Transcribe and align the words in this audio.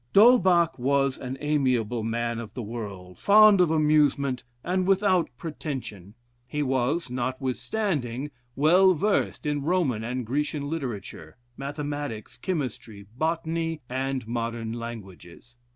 D'Holbach 0.13 0.79
was 0.79 1.19
an 1.19 1.37
amiable 1.41 2.01
man 2.01 2.39
of 2.39 2.55
the 2.55 2.63
world, 2.63 3.19
fond 3.19 3.61
of 3.61 3.69
amusement, 3.69 4.43
and 4.63 4.87
without 4.87 5.29
pretension; 5.37 6.15
he 6.47 6.63
was, 6.63 7.11
notwithstanding, 7.11 8.31
well 8.55 8.95
versed 8.95 9.45
in 9.45 9.61
Roman 9.61 10.03
and 10.03 10.25
Grecian 10.25 10.67
literature, 10.67 11.37
mathematics, 11.55 12.35
chemistry, 12.39 13.05
botany, 13.15 13.83
and 13.87 14.27
modern 14.27 14.73
languages. 14.73 15.57